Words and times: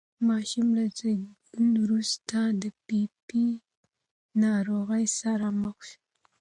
ماشوم 0.27 0.67
له 0.77 0.85
زېږون 0.97 1.69
وروسته 1.83 2.37
د 2.61 2.63
پي 2.85 3.01
پي 3.09 3.09
پي 3.27 3.45
ناروغۍ 4.43 5.03
سره 5.19 5.47
مخ 5.61 5.77
شو. 5.89 5.95